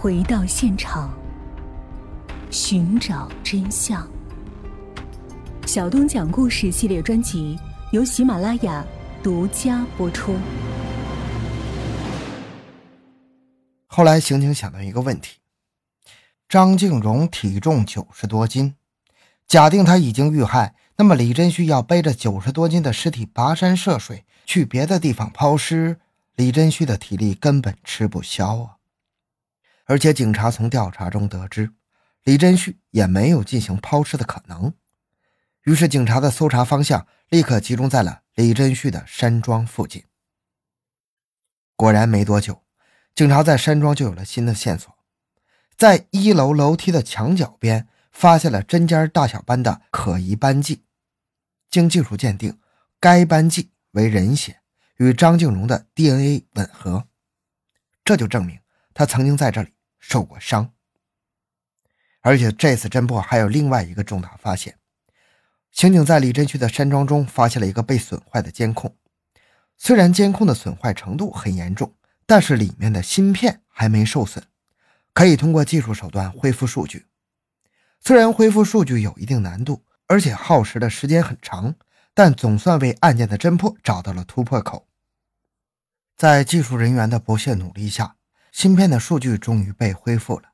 [0.00, 1.12] 回到现场，
[2.52, 4.08] 寻找真相。
[5.66, 7.58] 小东讲故事系列专辑
[7.90, 8.86] 由喜马拉雅
[9.24, 10.36] 独家播出。
[13.88, 15.38] 后来，刑警想到一个问题：
[16.48, 18.76] 张静荣体重九十多斤，
[19.48, 25.98] 假定他已经遇害，那么李真旭要背着九十多斤的尸体跋山涉水去别的地方抛尸，
[26.36, 28.77] 李真旭的体力根本吃不消啊！
[29.88, 31.72] 而且，警察从调查中得知，
[32.22, 34.74] 李真旭也没有进行抛尸的可能。
[35.62, 40.04] 于是，警察的搜查方向立刻集中在了李真旭的山庄附近。
[41.74, 42.62] 果然，没多久，
[43.14, 44.94] 警察在山庄就有了新的线索，
[45.74, 50.84] 在一楼楼梯的墙角边发现了针尖大小般的可疑斑迹。
[51.70, 52.58] 经技术鉴定，
[53.00, 54.60] 该斑迹为人血，
[54.98, 57.08] 与张静荣的 DNA 吻合，
[58.04, 58.60] 这就证明
[58.92, 60.72] 他曾经在这里受过伤。
[62.20, 64.78] 而且，这次侦破还有另外一个重大发现。
[65.70, 68.96] 刑警在李真旭的山庄中发现了一个被损坏的监控，
[69.76, 71.94] 虽然监控的损坏程度很严重，
[72.26, 74.44] 但是里面的芯片还没受损，
[75.12, 77.06] 可以通过技术手段恢复数据。
[78.00, 81.74] 虽然恢复数据有一定难度，而且耗时的时间很长，
[82.14, 84.88] 但总算为案件的侦破找到了突破口。
[86.16, 88.16] 在技术人员的不懈努力下，
[88.52, 90.50] 芯片的数据终于被恢复了，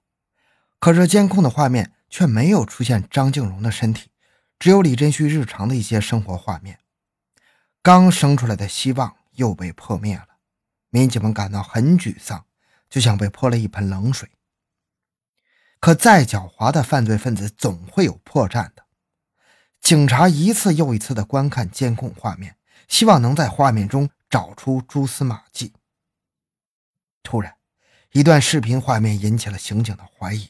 [0.79, 4.11] 可是监控的画面却没有出现张静荣的身体。
[4.59, 6.79] 只有李振旭日常的一些生活画面，
[7.83, 10.29] 刚生出来的希望又被破灭了，
[10.91, 12.47] 民警们感到很沮丧，
[12.89, 14.31] 就像被泼了一盆冷水。
[15.81, 18.85] 可再狡猾的犯罪分子总会有破绽的。
[19.83, 22.57] 警察一次又一次地观看监控画面，
[22.89, 25.75] 希望能在画面中找出蛛丝马迹。
[27.23, 27.55] 突然，
[28.15, 30.49] 一段视频画面引起了刑警的怀疑。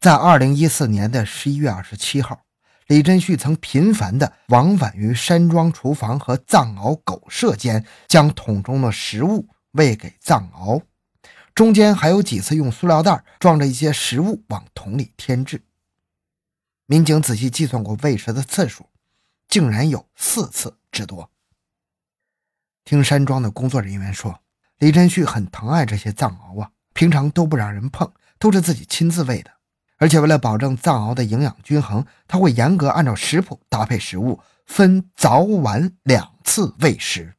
[0.00, 2.40] 在二零一四年的十一月二十七号。
[2.86, 10.82] 李振旭曾频繁地往返于山庄厨房和藏獒狗舍间，将桶中的食物喂给藏獒，
[11.54, 15.62] 中间还有几次用塑料袋装着一些食物往桶里添置。
[16.86, 18.88] 民警仔细计算过喂食的次数，
[19.46, 21.30] 竟然有四次之多。
[22.86, 24.40] 听山庄的工作人员说，
[24.78, 29.50] 李振旭很疼爱这些藏獒啊，平常都不让人碰，都是自己亲自喂的。
[29.96, 37.34] 而且为了保证藏獒的营养均衡，他会严格按照食谱搭配食物，分早晚两次喂食。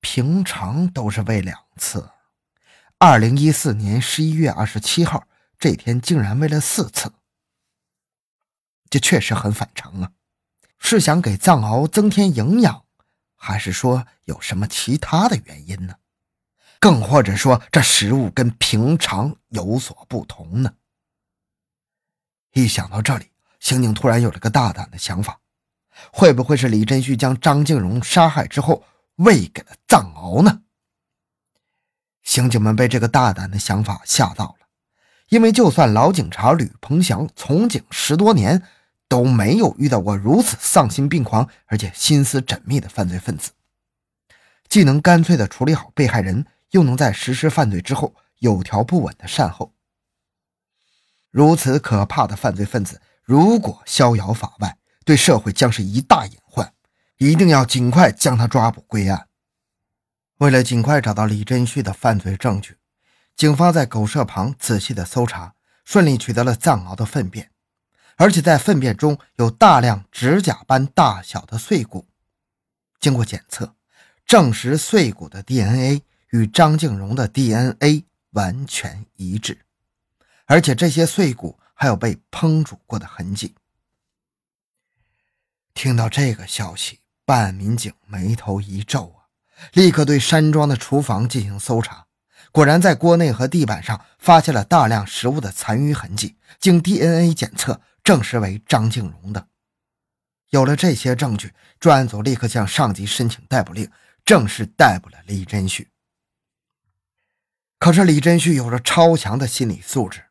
[0.00, 2.10] 平常都是喂两次，
[2.98, 5.26] 二零一四年十一月二十七号
[5.58, 7.12] 这天竟然喂了四次，
[8.90, 10.12] 这确实很反常啊！
[10.78, 12.84] 是想给藏獒增添营养，
[13.38, 15.94] 还是说有什么其他的原因呢？
[16.80, 20.74] 更或者说，这食物跟平常有所不同呢？
[22.52, 25.40] 一想到这里，刑警突然有了个大胆的想法：
[26.12, 28.84] 会不会是李振旭将张静荣杀害之后
[29.16, 30.62] 喂给了藏獒呢？
[32.22, 34.66] 刑警们被这个大胆的想法吓到了，
[35.28, 38.62] 因为就算老警察吕鹏翔从警十多年，
[39.08, 43.52] 都没有遇到过如此丧心病狂而且心思缜密的犯罪分子，
[44.68, 46.46] 既能干脆的处理好被害人。
[46.72, 49.72] 又能在实施犯罪之后有条不紊的善后。
[51.30, 56.74] 如此可怕的犯罪分子，如果逍遥法外，对社会将是一大隐患。
[57.16, 59.28] 一定要尽快将他抓捕归案。
[60.40, 62.76] 为了尽快找到李真旭的犯罪证据，
[63.34, 65.54] 警方在狗舍旁仔细的搜查，
[65.86, 67.50] 顺利取得了藏獒的粪便，
[68.18, 72.06] 而且在粪便中有大量指甲般大小的碎骨。
[73.00, 73.74] 经过检测，
[74.26, 76.02] 证实碎骨的 DNA。
[76.30, 79.64] 与张静荣的 DNA 完全一致，
[80.44, 83.54] 而且这些碎骨还有被烹煮过的痕迹。
[85.72, 89.32] 听到这个消息，办案民警眉头一皱啊，
[89.72, 92.04] 立刻对山庄的厨房进行搜查。
[92.52, 99.48] 果然，在锅内和地板上发现了大量食物的残余痕迹，经 DNA 检测证实为张静荣的。
[100.48, 103.90] 有了这些证据，专案组立刻向上级申请逮捕令，
[104.24, 105.90] 正式逮捕了李真旭。
[107.78, 110.24] 可是李真旭有着超强的心理素质，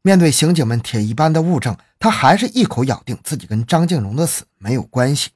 [0.00, 5.32] 面对刑警们铁一般的物证，他还是一口咬定自己跟张静荣的死没有关系。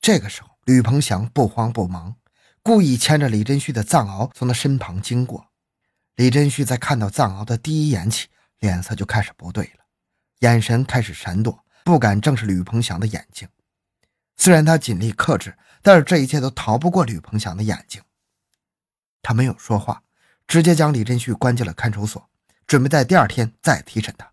[0.00, 2.14] 这个时候，吕鹏翔不慌不忙，
[2.62, 5.48] 故意牵着李真旭的藏獒从他身旁经过。
[6.14, 8.28] 李真旭在看到藏獒的第一眼起，
[8.60, 9.85] 脸色就开始不对了，
[10.46, 13.48] 眼神开始闪躲，不敢正视吕鹏祥的眼睛。
[14.36, 18.00] 虽然他尽力克制，但是这一切都逃不过吕鹏祥的眼睛。
[19.22, 20.02] 他没有说话。
[20.48, 22.30] 直接将李振旭关进了看守所，
[22.68, 24.30] 准备在第二天再提审他。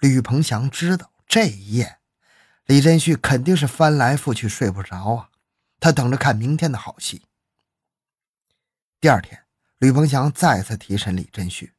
[0.00, 2.00] 吕鹏祥知道这一夜，
[2.66, 5.30] 李振旭肯定是翻来覆去睡不着啊，
[5.78, 7.22] 他等着看明天的好戏。
[9.00, 9.44] 第二天，
[9.78, 11.74] 吕鹏祥再次提审李振旭，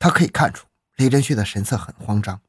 [0.00, 2.40] 他可以看出李振旭的神色很慌张，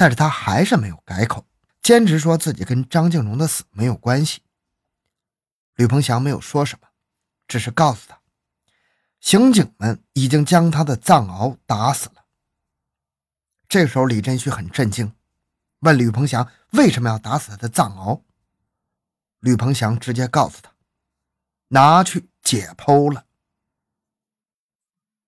[0.00, 1.46] 但是他还是没有改口，
[1.82, 4.40] 坚持说自己跟张静荣的死没有关系。
[5.74, 6.88] 吕鹏翔没有说什么，
[7.46, 8.18] 只是告诉他，
[9.20, 12.24] 刑警们已经将他的藏獒打死了。
[13.68, 15.14] 这时候，李振旭很震惊，
[15.80, 18.22] 问吕鹏翔为什么要打死他的藏獒。
[19.40, 20.72] 吕鹏翔直接告诉他，
[21.68, 23.26] 拿去解剖了。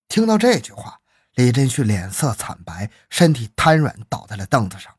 [0.09, 1.02] 听到这句话，
[1.35, 4.95] 李振旭脸色惨白，身体瘫软，倒在了凳子上。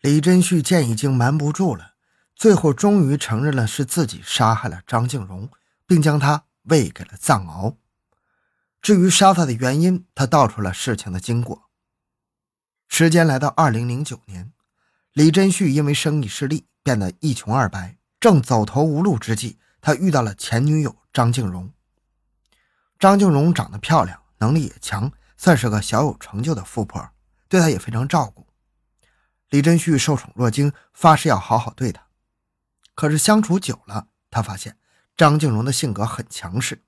[0.00, 1.94] 李振旭见已经瞒不住了。
[2.36, 5.50] 最后，终于承认了是自己杀害了张静荣，
[5.86, 7.74] 并将他喂给了藏獒。
[8.80, 11.64] 至于杀他的原因，他道出了事情的经过。
[12.86, 14.52] 时间来到二零零九年，
[15.12, 21.72] 李真旭因为生意失利，变得一穷二白，正走投无路之际，他遇到了前女友张静荣。
[23.00, 27.10] 张静荣长得漂亮，能力也强，算是个小有成就的富婆，
[27.48, 28.46] 对她也非常照顾。
[29.48, 32.08] 李真旭受宠若惊，发誓要好好对她。
[32.94, 34.76] 可是相处久了，他发现
[35.16, 36.82] 张静荣的性格很强势，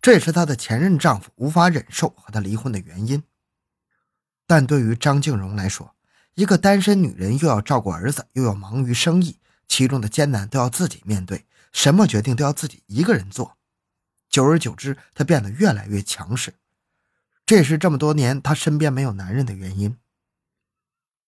[0.00, 3.22] 这也是她的前任丈夫无法忍受和她离婚的原因。
[4.46, 5.94] 但对于张静荣来说，
[6.34, 13.58] 一个单身女人又要照顾儿子，又要忙于生意，其中的艰难都要自己面对，什么决定都要自己一个人做。
[14.28, 16.54] 久而久之，她变得越来越强势，
[17.44, 19.98] 这也是这么多年她身边没有男人的原因。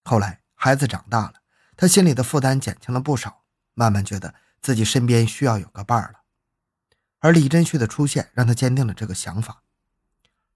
[0.05, 1.35] 后来孩子长大了，
[1.77, 3.43] 她心里的负担减轻了不少。
[3.77, 6.21] 慢慢觉得自己身边需要有个伴儿了，
[7.19, 9.63] 而李真旭的出现让他坚定了这个想法。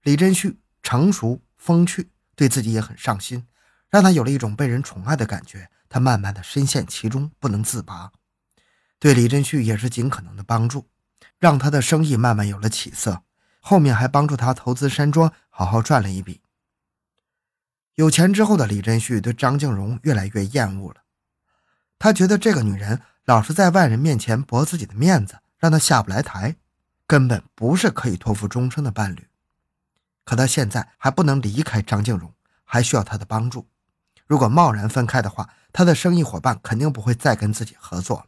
[0.03, 3.45] 李真旭成熟风趣，对自己也很上心，
[3.89, 5.69] 让他有了一种被人宠爱的感觉。
[5.89, 8.13] 他慢慢的深陷其中，不能自拔。
[8.99, 10.87] 对李真旭也是尽可能的帮助，
[11.37, 13.23] 让他的生意慢慢有了起色。
[13.59, 16.39] 后面还帮助他投资山庄，好好赚了一笔。
[17.95, 21.03] 有钱之后的李真旭对张静荣越来越厌恶了。
[21.97, 26.55] 他觉得这个女人老是在外人面前驳自己的面子，让他下不来台，
[27.05, 29.27] 根本不是可以托付终生的伴侣。
[30.23, 32.33] 可他现在还不能离开张静荣，
[32.63, 33.67] 还需要他的帮助。
[34.27, 38.27] 如果贸然分开的话，他的生意伙伴肯定不会再跟自己合作了。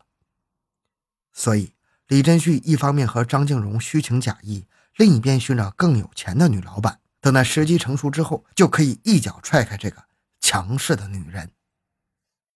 [1.32, 1.74] 所以，
[2.08, 4.68] 李真旭一方面和张静荣虚情假意，
[4.98, 10.04] 另一边寻找更有钱的女老板，等待时机成熟之后，就可以一脚踹开这个
[10.40, 11.52] 强势的女人。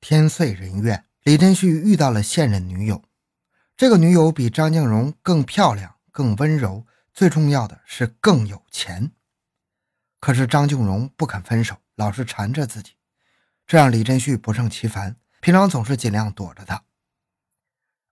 [0.01, 3.03] 天遂人愿，李振旭遇到了现任女友。
[3.77, 9.11] 这个女友比张静荣更漂亮、更温柔，最重要的是更有钱。
[10.19, 12.93] 可是张静荣不肯分手，老是缠着自己，
[13.67, 15.17] 这让李振旭不胜其烦。
[15.41, 16.83] 平常总是尽量躲着她。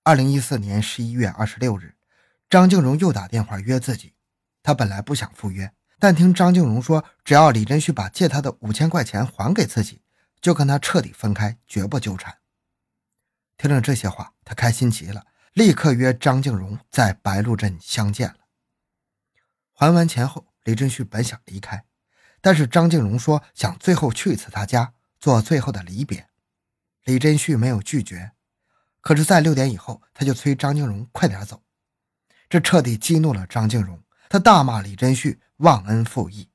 [0.03, 1.95] 二零一四年十一月二十六日，
[2.47, 4.13] 张静荣又打电话约自己。
[4.61, 5.73] 他本来不想赴约，
[6.03, 10.01] 但听张静荣说，只要李振旭把借他的五千块钱还给自己。
[10.41, 12.39] 就跟他彻底分开，绝不纠缠。
[13.55, 18.39] 听了这些话，他开心极了，立刻约张静荣在白鹿镇相见了。
[19.71, 21.85] 还完钱后，李振旭本想离开，
[22.41, 26.27] 但是张静荣说想最后去一次他家，做最后的离别。
[27.05, 28.33] 李振旭没有拒绝，
[28.99, 31.63] 可是，在六点以后，他就催张静荣快点走。
[32.49, 36.49] 这彻底激怒了张静荣，他大骂李振旭忘恩负义，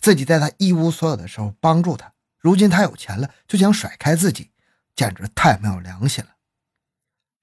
[0.00, 2.14] 自己在他一无所有的时候帮助他。
[2.38, 4.50] 如今他有钱了，就想甩开自己，
[4.94, 6.30] 简直太没有良心了。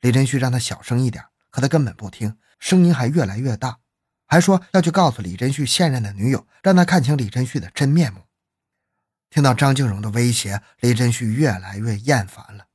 [0.02, 3.78] 李振旭让他小声一点，可他根本不听，声音还越来越大，
[4.26, 8.22] 还说要去告诉李振旭现任的女友，让他看清李振旭的真面目。
[9.30, 12.66] 听到张静荣的威胁，李振旭越来越厌烦了，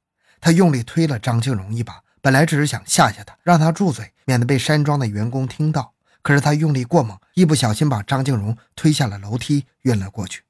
[0.40, 5.94] 他用力推了张静荣一把，本来只是想吓吓他，让他住嘴，免得被山庄的员工听到。
[6.28, 10.42] 可是他用力过猛，一不小心把张静荣推下了楼梯，晕了过去。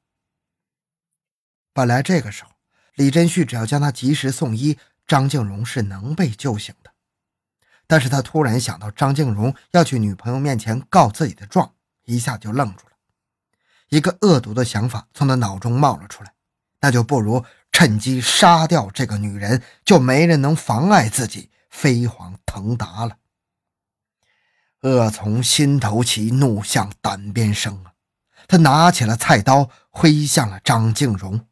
[1.73, 2.51] 本来这个时候，
[2.97, 6.91] 李真旭只要将他及时送医，张静荣是能被救醒的。
[7.87, 11.73] 但是他突然想到张静荣要去女朋友面前告自己的状，
[12.07, 12.93] 一下就愣住了。
[13.89, 16.35] 一个恶毒的想法从他脑中冒了出来，
[16.81, 23.17] 那就不如趁机杀掉这个女人，就没人能妨碍自己飞黄腾达了。
[24.83, 27.93] 恶从心头起，怒向胆边生啊！
[28.47, 31.47] 他拿起了菜刀，挥向了张静荣。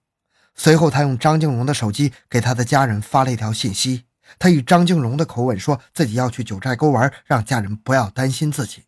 [0.54, 4.04] 随后，他用张静荣的手机给他的家人发了一条信息。
[4.38, 8.84] 他以张静荣的口吻说自己要去九寨沟玩，让家人不要担心自己。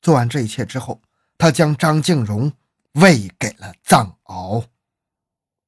[0.00, 1.02] 做完这一切之后，
[1.36, 2.52] 他将张静荣
[2.92, 4.64] 喂给了藏獒。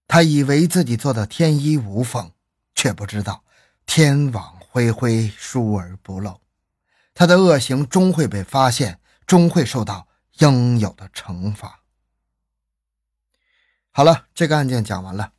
[0.07, 2.31] 他以为自己做的天衣无缝，
[2.75, 3.43] 却不知道
[3.87, 6.41] 天网恢恢，疏而不漏。
[7.21, 10.09] 他的恶行终会被发现，终会受到
[10.39, 11.83] 应有的惩罚。
[13.91, 15.35] 好了，这个案件讲完了。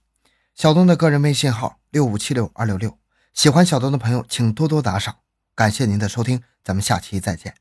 [0.53, 2.99] 小东的个人微信号六五七六二六六，
[3.33, 5.21] 喜欢小东的朋友请多多打赏，
[5.55, 7.60] 感谢您的收听，咱们下期再见。